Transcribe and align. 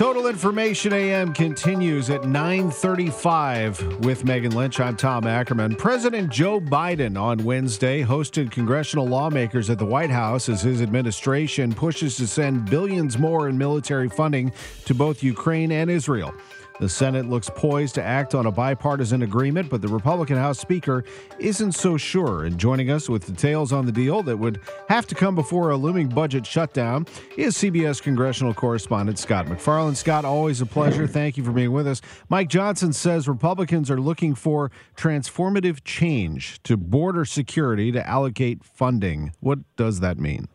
Total 0.00 0.28
Information 0.28 0.94
AM 0.94 1.34
continues 1.34 2.08
at 2.08 2.22
9:35 2.22 4.02
with 4.02 4.24
Megan 4.24 4.52
Lynch. 4.56 4.80
I'm 4.80 4.96
Tom 4.96 5.26
Ackerman. 5.26 5.76
President 5.76 6.32
Joe 6.32 6.58
Biden 6.58 7.20
on 7.20 7.44
Wednesday 7.44 8.02
hosted 8.02 8.50
congressional 8.50 9.06
lawmakers 9.06 9.68
at 9.68 9.78
the 9.78 9.84
White 9.84 10.08
House 10.08 10.48
as 10.48 10.62
his 10.62 10.80
administration 10.80 11.74
pushes 11.74 12.16
to 12.16 12.26
send 12.26 12.70
billions 12.70 13.18
more 13.18 13.50
in 13.50 13.58
military 13.58 14.08
funding 14.08 14.52
to 14.86 14.94
both 14.94 15.22
Ukraine 15.22 15.70
and 15.70 15.90
Israel. 15.90 16.32
The 16.80 16.88
Senate 16.88 17.28
looks 17.28 17.50
poised 17.54 17.94
to 17.96 18.02
act 18.02 18.34
on 18.34 18.46
a 18.46 18.50
bipartisan 18.50 19.22
agreement, 19.22 19.68
but 19.68 19.82
the 19.82 19.88
Republican 19.88 20.38
House 20.38 20.58
Speaker 20.58 21.04
isn't 21.38 21.72
so 21.72 21.98
sure. 21.98 22.44
And 22.44 22.56
joining 22.56 22.90
us 22.90 23.06
with 23.06 23.26
details 23.26 23.70
on 23.70 23.84
the 23.84 23.92
deal 23.92 24.22
that 24.22 24.38
would 24.38 24.60
have 24.88 25.06
to 25.08 25.14
come 25.14 25.34
before 25.34 25.70
a 25.70 25.76
looming 25.76 26.08
budget 26.08 26.46
shutdown 26.46 27.06
is 27.36 27.54
CBS 27.54 28.02
congressional 28.02 28.54
correspondent 28.54 29.18
Scott 29.18 29.46
MacFarlane. 29.46 29.94
Scott, 29.94 30.24
always 30.24 30.62
a 30.62 30.66
pleasure. 30.66 31.06
Thank 31.06 31.36
you 31.36 31.44
for 31.44 31.52
being 31.52 31.72
with 31.72 31.86
us. 31.86 32.00
Mike 32.30 32.48
Johnson 32.48 32.94
says 32.94 33.28
Republicans 33.28 33.90
are 33.90 34.00
looking 34.00 34.34
for 34.34 34.70
transformative 34.96 35.84
change 35.84 36.62
to 36.62 36.78
border 36.78 37.26
security 37.26 37.92
to 37.92 38.08
allocate 38.08 38.64
funding. 38.64 39.32
What 39.40 39.58
does 39.76 40.00
that 40.00 40.18
mean? 40.18 40.48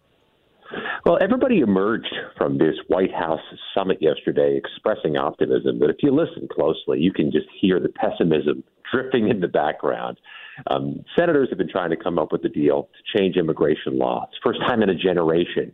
Well, 1.05 1.19
everybody 1.21 1.59
emerged 1.59 2.15
from 2.35 2.57
this 2.57 2.73
White 2.87 3.13
House 3.13 3.39
summit 3.77 3.99
yesterday 4.01 4.57
expressing 4.57 5.17
optimism, 5.17 5.77
but 5.77 5.91
if 5.91 5.97
you 5.99 6.11
listen 6.11 6.47
closely, 6.51 6.99
you 6.99 7.13
can 7.13 7.31
just 7.31 7.45
hear 7.61 7.79
the 7.79 7.89
pessimism 7.89 8.63
drifting 8.91 9.29
in 9.29 9.39
the 9.39 9.47
background. 9.47 10.17
Um, 10.65 11.05
senators 11.15 11.49
have 11.49 11.59
been 11.59 11.69
trying 11.69 11.91
to 11.91 11.95
come 11.95 12.17
up 12.17 12.31
with 12.31 12.43
a 12.43 12.49
deal 12.49 12.89
to 12.91 13.19
change 13.19 13.35
immigration 13.35 13.99
law. 13.99 14.25
It's 14.29 14.39
first 14.43 14.59
time 14.61 14.81
in 14.81 14.89
a 14.89 14.95
generation 14.95 15.71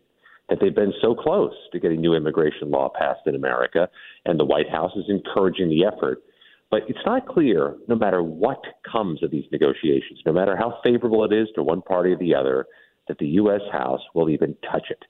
that 0.50 0.58
they've 0.60 0.76
been 0.76 0.92
so 1.02 1.16
close 1.16 1.54
to 1.72 1.80
getting 1.80 2.02
new 2.02 2.14
immigration 2.14 2.70
law 2.70 2.92
passed 2.94 3.22
in 3.26 3.34
America, 3.34 3.88
and 4.26 4.38
the 4.38 4.44
White 4.44 4.70
House 4.70 4.92
is 4.98 5.06
encouraging 5.08 5.70
the 5.70 5.86
effort. 5.86 6.24
But 6.70 6.82
it's 6.90 7.06
not 7.06 7.26
clear, 7.26 7.78
no 7.88 7.96
matter 7.96 8.22
what 8.22 8.62
comes 8.92 9.24
of 9.24 9.32
these 9.32 9.46
negotiations, 9.50 10.20
no 10.26 10.34
matter 10.34 10.58
how 10.58 10.80
favorable 10.84 11.24
it 11.24 11.32
is 11.32 11.48
to 11.56 11.64
one 11.64 11.82
party 11.82 12.12
or 12.12 12.18
the 12.18 12.36
other, 12.36 12.66
that 13.08 13.18
the 13.18 13.28
U.S. 13.28 13.62
House 13.72 14.02
will 14.14 14.30
even 14.30 14.58
touch 14.70 14.88
it. 14.90 15.06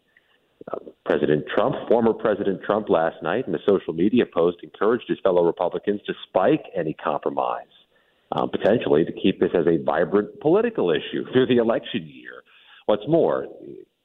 President 1.22 1.46
Trump, 1.54 1.76
former 1.88 2.14
President 2.14 2.64
Trump, 2.64 2.90
last 2.90 3.22
night 3.22 3.48
in 3.48 3.54
a 3.54 3.60
social 3.64 3.94
media 3.94 4.24
post 4.26 4.58
encouraged 4.64 5.04
his 5.08 5.20
fellow 5.22 5.46
Republicans 5.46 6.02
to 6.08 6.14
spike 6.28 6.64
any 6.76 6.94
compromise, 6.96 7.68
um, 8.32 8.50
potentially 8.50 9.06
to 9.06 9.12
keep 9.12 9.40
this 9.40 9.52
as 9.54 9.68
a 9.68 9.78
vibrant 9.84 10.40
political 10.40 10.90
issue 10.90 11.24
through 11.32 11.46
the 11.46 11.58
election 11.58 12.08
year. 12.08 12.42
What's 12.88 13.08
more, 13.08 13.46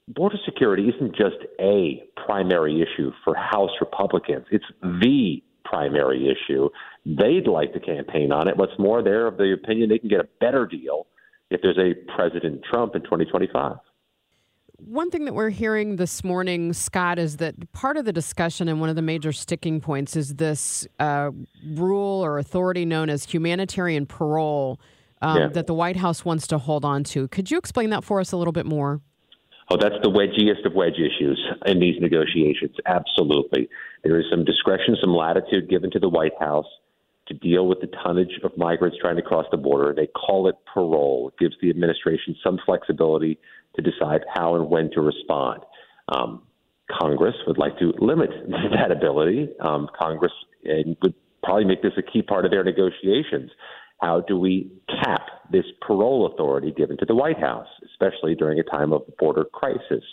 border 0.06 0.36
security 0.44 0.90
isn't 0.94 1.16
just 1.16 1.38
a 1.58 2.04
primary 2.26 2.82
issue 2.82 3.12
for 3.24 3.34
House 3.34 3.72
Republicans, 3.80 4.44
it's 4.50 4.66
the 4.82 5.42
primary 5.64 6.28
issue. 6.28 6.68
They'd 7.06 7.48
like 7.48 7.72
to 7.72 7.80
campaign 7.80 8.30
on 8.30 8.46
it. 8.46 8.58
What's 8.58 8.78
more, 8.78 9.02
they're 9.02 9.26
of 9.26 9.38
the 9.38 9.54
opinion 9.54 9.88
they 9.88 9.98
can 9.98 10.10
get 10.10 10.20
a 10.20 10.28
better 10.38 10.66
deal 10.66 11.06
if 11.50 11.62
there's 11.62 11.78
a 11.78 11.94
President 12.14 12.60
Trump 12.70 12.94
in 12.94 13.00
2025. 13.04 13.78
One 14.78 15.10
thing 15.10 15.24
that 15.24 15.34
we're 15.34 15.50
hearing 15.50 15.96
this 15.96 16.22
morning, 16.22 16.72
Scott, 16.74 17.18
is 17.18 17.38
that 17.38 17.72
part 17.72 17.96
of 17.96 18.04
the 18.04 18.12
discussion 18.12 18.68
and 18.68 18.78
one 18.78 18.90
of 18.90 18.96
the 18.96 19.02
major 19.02 19.32
sticking 19.32 19.80
points 19.80 20.16
is 20.16 20.34
this 20.34 20.86
uh, 21.00 21.30
rule 21.74 22.22
or 22.22 22.38
authority 22.38 22.84
known 22.84 23.08
as 23.08 23.24
humanitarian 23.24 24.04
parole 24.04 24.78
um, 25.22 25.38
Yeah. 25.38 25.48
that 25.48 25.66
the 25.66 25.72
White 25.74 25.96
House 25.96 26.26
wants 26.26 26.46
to 26.48 26.58
hold 26.58 26.84
on 26.84 27.04
to. 27.04 27.26
Could 27.28 27.50
you 27.50 27.56
explain 27.56 27.88
that 27.90 28.04
for 28.04 28.20
us 28.20 28.32
a 28.32 28.36
little 28.36 28.52
bit 28.52 28.66
more? 28.66 29.00
Oh, 29.70 29.78
that's 29.80 29.96
the 30.02 30.10
wedgiest 30.10 30.64
of 30.66 30.74
wedge 30.74 30.98
issues 30.98 31.42
in 31.64 31.80
these 31.80 31.98
negotiations. 32.00 32.76
Absolutely. 32.84 33.68
There 34.04 34.20
is 34.20 34.26
some 34.30 34.44
discretion, 34.44 34.96
some 35.00 35.14
latitude 35.14 35.70
given 35.70 35.90
to 35.92 35.98
the 35.98 36.08
White 36.08 36.38
House 36.38 36.66
to 37.28 37.34
deal 37.34 37.66
with 37.66 37.80
the 37.80 37.88
tonnage 38.04 38.38
of 38.44 38.56
migrants 38.56 38.98
trying 39.00 39.16
to 39.16 39.22
cross 39.22 39.46
the 39.50 39.56
border. 39.56 39.92
They 39.92 40.06
call 40.06 40.48
it 40.48 40.54
parole. 40.72 41.32
It 41.32 41.42
gives 41.42 41.56
the 41.60 41.70
administration 41.70 42.36
some 42.44 42.60
flexibility 42.64 43.38
to 43.76 43.82
decide 43.82 44.22
how 44.34 44.56
and 44.56 44.68
when 44.68 44.90
to 44.92 45.00
respond. 45.00 45.62
Um, 46.08 46.42
Congress 46.90 47.34
would 47.46 47.58
like 47.58 47.78
to 47.78 47.92
limit 47.98 48.30
that 48.72 48.90
ability. 48.90 49.48
Um, 49.60 49.88
Congress 49.98 50.32
uh, 50.68 50.90
would 51.02 51.14
probably 51.42 51.64
make 51.64 51.82
this 51.82 51.92
a 51.96 52.02
key 52.02 52.22
part 52.22 52.44
of 52.44 52.50
their 52.50 52.64
negotiations. 52.64 53.50
How 54.00 54.20
do 54.20 54.38
we 54.38 54.70
cap 55.02 55.22
this 55.50 55.64
parole 55.80 56.30
authority 56.32 56.72
given 56.76 56.98
to 56.98 57.06
the 57.06 57.14
White 57.14 57.38
House, 57.38 57.68
especially 57.92 58.34
during 58.34 58.58
a 58.58 58.62
time 58.62 58.92
of 58.92 59.02
border 59.18 59.44
crisis? 59.44 60.04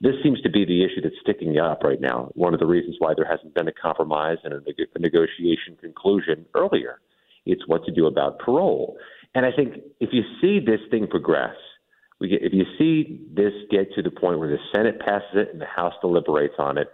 This 0.00 0.14
seems 0.22 0.40
to 0.42 0.50
be 0.50 0.66
the 0.66 0.84
issue 0.84 1.00
that's 1.02 1.14
sticking 1.22 1.58
up 1.58 1.82
right 1.82 2.00
now. 2.00 2.30
One 2.34 2.52
of 2.52 2.60
the 2.60 2.66
reasons 2.66 2.96
why 2.98 3.14
there 3.16 3.24
hasn't 3.24 3.54
been 3.54 3.68
a 3.68 3.72
compromise 3.72 4.36
and 4.44 4.52
a, 4.52 4.58
a 4.94 4.98
negotiation 4.98 5.76
conclusion 5.80 6.44
earlier. 6.54 7.00
It's 7.46 7.66
what 7.66 7.84
to 7.86 7.92
do 7.92 8.06
about 8.06 8.38
parole. 8.40 8.98
And 9.34 9.46
I 9.46 9.52
think 9.52 9.76
if 10.00 10.10
you 10.12 10.22
see 10.40 10.60
this 10.64 10.80
thing 10.90 11.06
progress, 11.06 11.56
we 12.20 12.28
get, 12.28 12.42
if 12.42 12.52
you 12.52 12.64
see 12.78 13.26
this 13.34 13.52
get 13.70 13.92
to 13.94 14.02
the 14.02 14.10
point 14.10 14.38
where 14.38 14.48
the 14.48 14.58
Senate 14.74 14.98
passes 15.00 15.34
it 15.34 15.48
and 15.52 15.60
the 15.60 15.66
House 15.66 15.94
deliberates 16.00 16.54
on 16.58 16.78
it, 16.78 16.88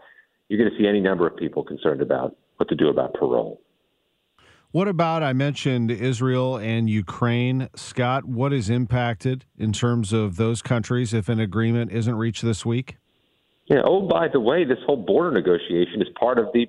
you're 0.48 0.58
going 0.58 0.70
to 0.70 0.82
see 0.82 0.88
any 0.88 1.00
number 1.00 1.26
of 1.26 1.36
people 1.36 1.62
concerned 1.62 2.02
about 2.02 2.36
what 2.56 2.68
to 2.68 2.74
do 2.74 2.88
about 2.88 3.14
parole. 3.14 3.60
What 4.72 4.88
about 4.88 5.22
I 5.22 5.34
mentioned 5.34 5.90
Israel 5.90 6.56
and 6.56 6.88
Ukraine, 6.88 7.68
Scott? 7.76 8.24
What 8.24 8.54
is 8.54 8.70
impacted 8.70 9.44
in 9.58 9.72
terms 9.72 10.14
of 10.14 10.36
those 10.36 10.62
countries 10.62 11.12
if 11.12 11.28
an 11.28 11.40
agreement 11.40 11.92
isn't 11.92 12.14
reached 12.14 12.42
this 12.42 12.64
week? 12.64 12.96
Yeah. 13.66 13.82
Oh, 13.84 14.08
by 14.08 14.28
the 14.32 14.40
way, 14.40 14.64
this 14.64 14.78
whole 14.86 14.96
border 14.96 15.30
negotiation 15.30 16.00
is 16.00 16.08
part 16.18 16.38
of 16.38 16.46
the 16.54 16.66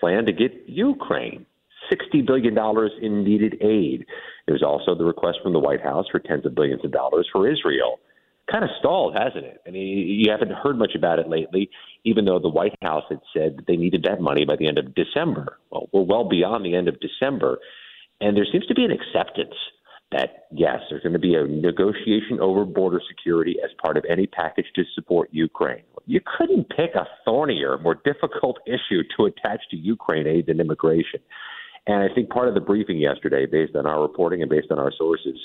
plan 0.00 0.24
to 0.24 0.32
get 0.32 0.50
Ukraine 0.66 1.46
$60 1.92 2.26
billion 2.26 2.56
in 3.02 3.24
needed 3.24 3.56
aid. 3.60 4.06
There's 4.46 4.62
also 4.62 4.94
the 4.94 5.04
request 5.04 5.38
from 5.42 5.52
the 5.52 5.58
White 5.58 5.82
House 5.82 6.06
for 6.10 6.18
tens 6.18 6.46
of 6.46 6.54
billions 6.54 6.84
of 6.84 6.92
dollars 6.92 7.28
for 7.32 7.50
Israel. 7.50 8.00
Kind 8.50 8.64
of 8.64 8.70
stalled, 8.80 9.14
hasn't 9.14 9.44
it? 9.44 9.60
I 9.66 9.70
mean, 9.70 9.98
you 10.08 10.30
haven't 10.30 10.50
heard 10.50 10.76
much 10.76 10.92
about 10.96 11.18
it 11.18 11.28
lately, 11.28 11.70
even 12.04 12.24
though 12.24 12.40
the 12.40 12.48
White 12.48 12.76
House 12.82 13.04
had 13.08 13.20
said 13.32 13.56
that 13.56 13.66
they 13.66 13.76
needed 13.76 14.04
that 14.08 14.20
money 14.20 14.44
by 14.44 14.56
the 14.56 14.66
end 14.66 14.78
of 14.78 14.94
December. 14.94 15.58
Well, 15.70 15.88
we're 15.92 16.02
well 16.02 16.28
beyond 16.28 16.64
the 16.64 16.74
end 16.74 16.88
of 16.88 16.96
December. 17.00 17.58
And 18.20 18.36
there 18.36 18.46
seems 18.50 18.66
to 18.66 18.74
be 18.74 18.84
an 18.84 18.90
acceptance 18.90 19.54
that, 20.12 20.46
yes, 20.52 20.80
there's 20.90 21.02
going 21.02 21.14
to 21.14 21.18
be 21.18 21.34
a 21.34 21.44
negotiation 21.44 22.38
over 22.40 22.64
border 22.64 23.00
security 23.08 23.56
as 23.64 23.70
part 23.82 23.96
of 23.96 24.04
any 24.08 24.26
package 24.26 24.66
to 24.76 24.82
support 24.94 25.28
Ukraine. 25.32 25.82
You 26.06 26.20
couldn't 26.36 26.68
pick 26.68 26.94
a 26.94 27.06
thornier, 27.24 27.78
more 27.78 27.94
difficult 28.04 28.58
issue 28.66 29.02
to 29.16 29.26
attach 29.26 29.60
to 29.70 29.76
Ukraine 29.76 30.26
aid 30.26 30.46
than 30.46 30.60
immigration. 30.60 31.20
And 31.86 32.02
I 32.02 32.14
think 32.14 32.30
part 32.30 32.48
of 32.48 32.54
the 32.54 32.60
briefing 32.60 32.98
yesterday, 32.98 33.46
based 33.46 33.74
on 33.74 33.86
our 33.86 34.00
reporting 34.00 34.42
and 34.42 34.50
based 34.50 34.70
on 34.70 34.78
our 34.78 34.92
sources, 34.96 35.36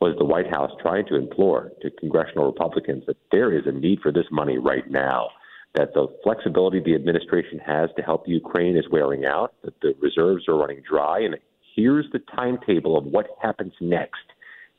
was 0.00 0.14
the 0.18 0.24
White 0.24 0.48
House 0.48 0.70
trying 0.80 1.06
to 1.06 1.16
implore 1.16 1.72
to 1.82 1.90
congressional 1.92 2.46
Republicans 2.46 3.04
that 3.06 3.16
there 3.32 3.52
is 3.52 3.64
a 3.66 3.72
need 3.72 4.00
for 4.00 4.12
this 4.12 4.26
money 4.30 4.58
right 4.58 4.88
now, 4.90 5.28
that 5.74 5.94
the 5.94 6.06
flexibility 6.22 6.80
the 6.80 6.94
administration 6.94 7.58
has 7.58 7.90
to 7.96 8.02
help 8.02 8.28
Ukraine 8.28 8.76
is 8.76 8.84
wearing 8.90 9.24
out, 9.24 9.54
that 9.64 9.80
the 9.80 9.94
reserves 10.00 10.46
are 10.48 10.56
running 10.56 10.82
dry, 10.88 11.20
and 11.20 11.36
here's 11.74 12.06
the 12.12 12.20
timetable 12.34 12.96
of 12.96 13.04
what 13.04 13.26
happens 13.42 13.72
next 13.80 14.20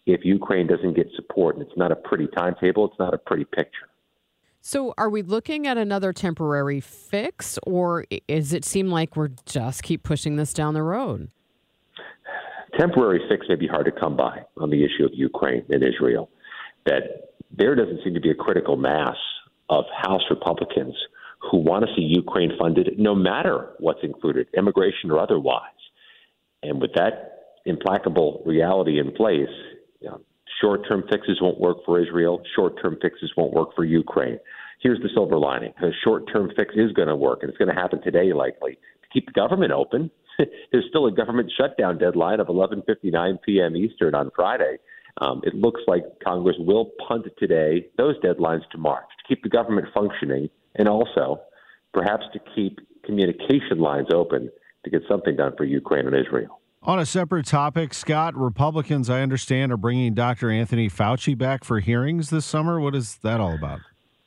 if 0.06 0.24
Ukraine 0.24 0.68
doesn't 0.68 0.96
get 0.96 1.08
support. 1.16 1.56
And 1.56 1.66
it's 1.66 1.78
not 1.78 1.92
a 1.92 1.96
pretty 1.96 2.28
timetable, 2.36 2.86
it's 2.86 3.00
not 3.00 3.14
a 3.14 3.18
pretty 3.18 3.46
picture. 3.46 3.88
So, 4.62 4.94
are 4.98 5.10
we 5.10 5.22
looking 5.22 5.68
at 5.68 5.78
another 5.78 6.12
temporary 6.12 6.82
fix, 6.82 7.58
or 7.64 8.06
is 8.28 8.54
it 8.54 8.66
seem 8.66 8.90
like 8.90 9.16
we're 9.16 9.32
just 9.46 9.84
keep 9.84 10.04
pushing 10.04 10.36
this 10.36 10.54
down 10.54 10.74
the 10.74 10.84
road? 10.84 11.30
temporary 12.78 13.22
fix 13.30 13.46
may 13.50 13.56
be 13.56 13.68
hard 13.68 13.86
to 13.86 13.92
come 13.92 14.16
by 14.16 14.44
on 14.58 14.70
the 14.70 14.84
issue 14.84 15.06
of 15.06 15.12
Ukraine 15.14 15.66
and 15.70 15.84
Israel. 15.84 16.30
That 16.86 17.34
there 17.52 17.76
doesn't 17.76 18.02
seem 18.04 18.14
to 18.14 18.20
be 18.20 18.32
a 18.32 18.36
critical 18.36 18.78
mass 18.78 19.16
of 19.70 19.86
House 19.96 20.22
Republicans 20.30 20.96
who 21.52 21.58
want 21.58 21.86
to 21.86 21.94
see 21.96 22.02
Ukraine 22.02 22.52
funded 22.60 22.98
no 22.98 23.16
matter 23.16 23.70
what's 23.80 24.04
included, 24.04 24.48
immigration 24.58 25.12
or 25.12 25.20
otherwise. 25.20 25.64
And 26.64 26.82
with 26.82 26.92
that 26.96 27.58
implacable 27.66 28.44
reality 28.46 29.00
in 29.00 29.12
place, 29.12 29.50
you 30.02 30.10
know, 30.10 30.22
short 30.62 30.88
term 30.88 31.04
fixes 31.10 31.40
won't 31.42 31.60
work 31.60 31.78
for 31.86 32.00
Israel, 32.00 32.42
short 32.56 32.82
term 32.82 32.98
fixes 33.02 33.32
won't 33.36 33.54
work 33.54 33.70
for 33.76 33.86
Ukraine. 33.86 34.40
Here's 34.82 35.00
the 35.00 35.10
silver 35.14 35.38
lining 35.38 35.74
a 35.82 35.90
short 36.04 36.24
term 36.32 36.52
fix 36.56 36.74
is 36.76 36.92
going 36.94 37.08
to 37.08 37.16
work, 37.16 37.40
and 37.42 37.50
it's 37.50 37.58
going 37.58 37.74
to 37.74 37.80
happen 37.80 38.02
today 38.02 38.34
likely 38.34 38.74
to 38.74 39.10
keep 39.14 39.26
the 39.26 39.34
government 39.34 39.72
open. 39.72 40.10
There's 40.72 40.86
still 40.90 41.06
a 41.08 41.12
government 41.12 41.52
shutdown 41.58 41.98
deadline 41.98 42.40
of 42.40 42.48
11:59 42.48 43.42
p.m. 43.42 43.76
Eastern 43.76 44.16
on 44.16 44.32
Friday. 44.36 44.78
Um, 45.22 45.42
it 45.44 45.54
looks 45.54 45.82
like 45.88 46.04
Congress 46.24 46.56
will 46.60 46.92
punt 47.08 47.26
today 47.38 47.88
those 47.98 48.16
deadlines 48.22 48.62
to 48.72 48.78
March 48.78 49.08
to 49.18 49.28
keep 49.28 49.44
the 49.44 49.50
government 49.50 49.88
functioning, 49.94 50.50
and 50.76 50.88
also 50.88 51.42
perhaps 51.94 52.24
to 52.34 52.40
keep 52.56 52.80
communication 53.04 53.80
lines 53.80 54.08
open 54.14 54.50
to 54.84 54.90
get 54.90 55.02
something 55.10 55.36
done 55.36 55.54
for 55.58 55.66
Ukraine 55.66 56.08
and 56.08 56.16
Israel. 56.16 56.60
On 56.90 56.98
a 56.98 57.06
separate 57.06 57.46
topic, 57.46 57.94
Scott, 57.94 58.36
Republicans, 58.36 59.12
I 59.12 59.22
understand, 59.22 59.72
are 59.72 59.78
bringing 59.78 60.16
Dr. 60.16 60.50
Anthony 60.50 60.90
Fauci 60.90 61.38
back 61.38 61.64
for 61.64 61.80
hearings 61.80 62.32
this 62.32 62.48
summer. 62.48 62.80
What 62.80 62.96
is 62.96 63.18
that 63.18 63.40
all 63.40 63.54
about? 63.54 63.82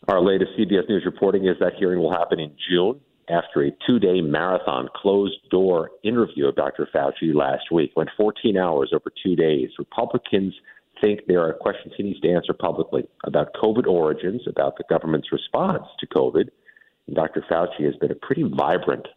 Our 0.06 0.22
latest 0.22 0.52
CBS 0.56 0.88
News 0.88 1.02
reporting 1.04 1.44
is 1.48 1.56
that 1.58 1.72
hearing 1.76 1.98
will 1.98 2.12
happen 2.12 2.38
in 2.38 2.54
June 2.70 3.00
after 3.28 3.64
a 3.64 3.72
two 3.84 3.98
day 3.98 4.20
marathon 4.20 4.88
closed 4.94 5.38
door 5.50 5.90
interview 6.04 6.46
of 6.46 6.54
Dr. 6.54 6.88
Fauci 6.94 7.34
last 7.34 7.64
week. 7.72 7.90
Went 7.96 8.10
14 8.16 8.56
hours 8.56 8.92
over 8.94 9.10
two 9.24 9.34
days. 9.34 9.70
Republicans 9.76 10.54
think 11.00 11.22
there 11.26 11.42
are 11.42 11.54
questions 11.54 11.94
he 11.96 12.04
needs 12.04 12.20
to 12.20 12.30
answer 12.32 12.52
publicly 12.52 13.08
about 13.24 13.54
COVID 13.54 13.88
origins, 13.88 14.42
about 14.46 14.76
the 14.76 14.84
government's 14.88 15.32
response 15.32 15.82
to 15.98 16.06
COVID. 16.06 16.48
And 17.08 17.16
Dr. 17.16 17.44
Fauci 17.50 17.84
has 17.84 17.96
been 17.96 18.12
a 18.12 18.24
pretty 18.24 18.44
vibrant 18.44 19.08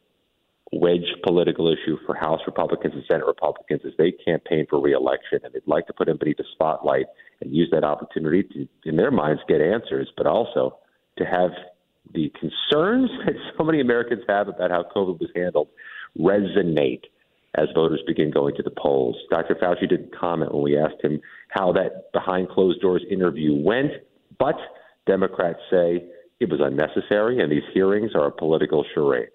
wedge 0.76 1.06
political 1.24 1.72
issue 1.72 1.98
for 2.06 2.16
House 2.16 2.42
Republicans 2.46 2.94
and 2.94 3.04
Senate 3.08 3.26
Republicans 3.26 3.82
as 3.86 3.94
they 3.98 4.12
campaign 4.12 4.66
for 4.70 4.82
reelection. 4.82 5.40
And 5.44 5.54
they'd 5.54 5.62
like 5.66 5.88
to 5.88 5.94
put 5.94 6.08
beneath 6.20 6.38
the 6.38 6.44
spotlight 6.54 7.06
and 7.42 7.54
use 7.54 7.70
that 7.72 7.84
opportunity 7.84 8.44
to, 8.44 8.68
in 8.84 8.98
their 8.98 9.12
minds, 9.12 9.42
get 9.48 9.62
answers, 9.62 10.10
but 10.18 10.28
also 10.28 10.78
to 11.18 11.26
have 11.26 11.52
the 12.14 12.32
concerns 12.40 13.10
that 13.26 13.36
so 13.58 13.64
many 13.64 13.80
Americans 13.80 14.24
have 14.28 14.48
about 14.48 14.72
how 14.72 14.84
COVID 14.96 15.20
was 15.20 15.30
handled 15.36 15.70
resonate 16.20 17.04
as 17.58 17.68
voters 17.74 18.02
begin 18.06 18.32
going 18.32 18.54
to 18.56 18.64
the 18.64 18.72
polls. 18.72 19.16
Dr. 19.30 19.56
Fauci 19.56 19.88
didn't 19.88 20.14
comment 20.14 20.54
when 20.54 20.64
we 20.64 20.78
asked 20.78 21.02
him 21.02 21.22
how 21.50 21.72
that 21.72 22.12
behind 22.12 22.50
closed 22.50 22.82
doors 22.82 23.04
interview 23.10 23.56
went, 23.56 23.92
but 24.38 24.56
Democrats 25.08 25.60
say 25.72 26.06
it 26.42 26.50
was 26.50 26.60
unnecessary 26.62 27.42
and 27.42 27.50
these 27.50 27.64
hearings 27.74 28.12
are 28.14 28.28
a 28.28 28.32
political 28.32 28.84
charade. 28.94 29.30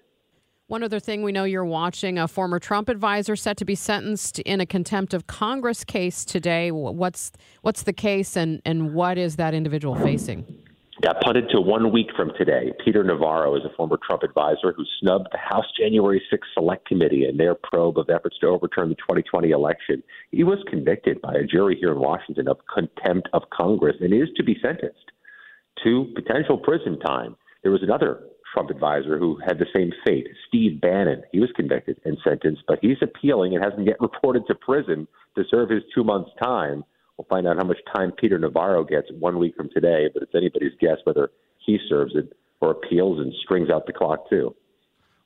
One 0.70 0.84
other 0.84 1.00
thing 1.00 1.24
we 1.24 1.32
know 1.32 1.42
you're 1.42 1.64
watching 1.64 2.16
a 2.16 2.28
former 2.28 2.60
Trump 2.60 2.88
advisor 2.88 3.34
set 3.34 3.56
to 3.56 3.64
be 3.64 3.74
sentenced 3.74 4.38
in 4.38 4.60
a 4.60 4.66
contempt 4.66 5.14
of 5.14 5.26
Congress 5.26 5.82
case 5.82 6.24
today. 6.24 6.70
What's 6.70 7.32
what's 7.62 7.82
the 7.82 7.92
case 7.92 8.36
and, 8.36 8.62
and 8.64 8.94
what 8.94 9.18
is 9.18 9.34
that 9.34 9.52
individual 9.52 9.96
facing? 9.96 10.46
got 11.02 11.20
punted 11.22 11.48
to 11.50 11.60
one 11.60 11.90
week 11.90 12.06
from 12.14 12.30
today. 12.38 12.70
Peter 12.84 13.02
Navarro 13.02 13.56
is 13.56 13.62
a 13.64 13.74
former 13.74 13.98
Trump 14.06 14.22
advisor 14.22 14.72
who 14.76 14.84
snubbed 15.00 15.26
the 15.32 15.38
House 15.38 15.64
January 15.76 16.22
6th 16.32 16.38
Select 16.54 16.86
Committee 16.86 17.26
in 17.26 17.36
their 17.36 17.56
probe 17.56 17.98
of 17.98 18.08
efforts 18.08 18.38
to 18.38 18.46
overturn 18.46 18.90
the 18.90 18.94
2020 18.96 19.50
election. 19.50 20.04
He 20.30 20.44
was 20.44 20.58
convicted 20.68 21.20
by 21.20 21.32
a 21.32 21.42
jury 21.42 21.78
here 21.80 21.90
in 21.90 21.98
Washington 21.98 22.46
of 22.46 22.58
contempt 22.72 23.28
of 23.32 23.42
Congress 23.50 23.96
and 24.00 24.14
is 24.14 24.28
to 24.36 24.44
be 24.44 24.56
sentenced 24.62 25.10
to 25.82 26.12
potential 26.14 26.58
prison 26.58 27.00
time. 27.00 27.34
There 27.62 27.72
was 27.72 27.82
another 27.82 28.20
Trump 28.52 28.70
advisor 28.70 29.18
who 29.18 29.38
had 29.46 29.58
the 29.58 29.66
same 29.74 29.92
fate, 30.04 30.26
Steve 30.48 30.80
Bannon. 30.80 31.22
He 31.32 31.40
was 31.40 31.50
convicted 31.54 32.00
and 32.04 32.18
sentenced, 32.24 32.62
but 32.66 32.78
he's 32.82 32.96
appealing 33.02 33.54
and 33.54 33.64
hasn't 33.64 33.86
yet 33.86 33.96
reported 34.00 34.46
to 34.48 34.54
prison 34.54 35.06
to 35.36 35.44
serve 35.50 35.70
his 35.70 35.82
two 35.94 36.04
months' 36.04 36.30
time. 36.42 36.84
We'll 37.16 37.26
find 37.28 37.46
out 37.46 37.56
how 37.56 37.64
much 37.64 37.78
time 37.94 38.12
Peter 38.12 38.38
Navarro 38.38 38.84
gets 38.84 39.08
one 39.18 39.38
week 39.38 39.54
from 39.56 39.68
today, 39.72 40.08
but 40.12 40.22
it's 40.22 40.34
anybody's 40.34 40.72
guess 40.80 40.96
whether 41.04 41.30
he 41.58 41.78
serves 41.88 42.14
it 42.16 42.32
or 42.60 42.72
appeals 42.72 43.18
and 43.18 43.32
strings 43.44 43.70
out 43.70 43.86
the 43.86 43.92
clock, 43.92 44.28
too. 44.28 44.54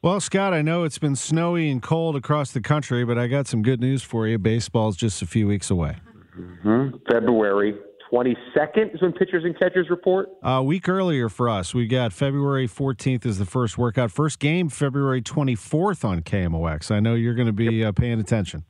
Well, 0.02 0.20
Scott, 0.20 0.52
I 0.52 0.60
know 0.60 0.84
it's 0.84 0.98
been 0.98 1.16
snowy 1.16 1.70
and 1.70 1.82
cold 1.82 2.14
across 2.14 2.52
the 2.52 2.60
country, 2.60 3.04
but 3.04 3.16
I 3.16 3.26
got 3.26 3.46
some 3.46 3.62
good 3.62 3.80
news 3.80 4.02
for 4.02 4.28
you. 4.28 4.38
Baseball's 4.38 4.96
just 4.96 5.22
a 5.22 5.26
few 5.26 5.46
weeks 5.46 5.70
away. 5.70 5.96
Mm-hmm. 6.38 6.96
February 7.10 7.74
22nd 8.14 8.94
is 8.94 9.02
when 9.02 9.12
pitchers 9.12 9.44
and 9.44 9.58
catchers 9.58 9.90
report. 9.90 10.28
A 10.42 10.62
week 10.62 10.88
earlier 10.88 11.28
for 11.28 11.48
us, 11.48 11.74
we 11.74 11.86
got 11.86 12.12
February 12.12 12.68
14th 12.68 13.26
is 13.26 13.38
the 13.38 13.44
first 13.44 13.76
workout. 13.76 14.12
First 14.12 14.38
game, 14.38 14.68
February 14.68 15.20
24th 15.20 16.04
on 16.04 16.20
KMOX. 16.20 16.92
I 16.92 17.00
know 17.00 17.14
you're 17.14 17.34
going 17.34 17.46
to 17.46 17.52
be 17.52 17.84
uh, 17.84 17.90
paying 17.92 18.20
attention. 18.20 18.64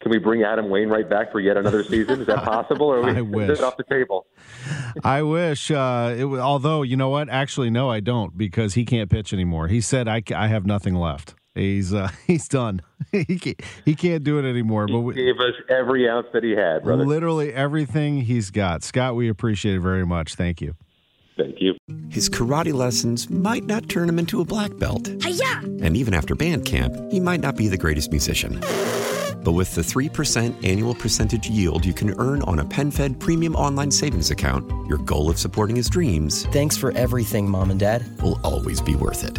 Can 0.00 0.10
we 0.10 0.18
bring 0.18 0.42
Adam 0.42 0.68
Wainwright 0.68 1.08
back 1.08 1.30
for 1.30 1.38
yet 1.38 1.56
another 1.56 1.84
season? 1.84 2.22
Is 2.22 2.26
that 2.26 2.38
possible, 2.44 2.86
or 2.86 3.04
I 3.04 3.18
is 3.18 3.22
wish. 3.24 3.58
it 3.58 3.60
off 3.62 3.76
the 3.76 3.84
table? 3.84 4.26
I 5.04 5.22
wish. 5.22 5.70
Uh, 5.70 6.14
it, 6.16 6.24
although, 6.24 6.82
you 6.82 6.96
know 6.96 7.10
what? 7.10 7.28
Actually, 7.28 7.70
no, 7.70 7.90
I 7.90 8.00
don't 8.00 8.36
because 8.36 8.74
he 8.74 8.84
can't 8.84 9.10
pitch 9.10 9.32
anymore. 9.32 9.68
He 9.68 9.80
said, 9.80 10.08
I, 10.08 10.22
I 10.34 10.48
have 10.48 10.66
nothing 10.66 10.94
left. 10.94 11.34
He's 11.54 11.92
uh, 11.92 12.08
he's 12.26 12.48
done. 12.48 12.80
he, 13.12 13.38
can't, 13.38 13.60
he 13.84 13.94
can't 13.94 14.24
do 14.24 14.38
it 14.38 14.48
anymore. 14.48 14.86
But 14.86 14.94
He 14.94 15.02
we, 15.02 15.14
gave 15.14 15.36
us 15.40 15.54
every 15.68 16.08
ounce 16.08 16.26
that 16.32 16.42
he 16.44 16.52
had, 16.52 16.82
brother. 16.84 17.04
literally 17.04 17.52
everything 17.52 18.20
he's 18.22 18.50
got. 18.50 18.82
Scott, 18.82 19.16
we 19.16 19.28
appreciate 19.28 19.76
it 19.76 19.80
very 19.80 20.06
much. 20.06 20.34
Thank 20.34 20.60
you. 20.60 20.74
Thank 21.36 21.60
you. 21.60 21.74
His 22.10 22.28
karate 22.28 22.74
lessons 22.74 23.30
might 23.30 23.64
not 23.64 23.88
turn 23.88 24.06
him 24.08 24.18
into 24.18 24.40
a 24.42 24.44
black 24.44 24.76
belt. 24.78 25.08
And 25.08 25.96
even 25.96 26.12
after 26.12 26.34
band 26.34 26.66
camp, 26.66 26.94
he 27.10 27.20
might 27.20 27.40
not 27.40 27.56
be 27.56 27.68
the 27.68 27.78
greatest 27.78 28.10
musician. 28.10 28.60
But 29.42 29.52
with 29.52 29.74
the 29.74 29.80
3% 29.80 30.64
annual 30.64 30.94
percentage 30.94 31.48
yield 31.48 31.84
you 31.86 31.94
can 31.94 32.10
earn 32.20 32.42
on 32.42 32.58
a 32.60 32.64
PenFed 32.64 33.18
premium 33.18 33.56
online 33.56 33.90
savings 33.90 34.30
account, 34.30 34.70
your 34.86 34.98
goal 34.98 35.30
of 35.30 35.38
supporting 35.38 35.74
his 35.74 35.88
dreams 35.88 36.44
Thanks 36.52 36.76
for 36.76 36.92
everything, 36.92 37.48
Mom 37.50 37.70
and 37.70 37.80
Dad. 37.80 38.04
will 38.22 38.38
always 38.44 38.80
be 38.82 38.94
worth 38.94 39.24
it. 39.24 39.38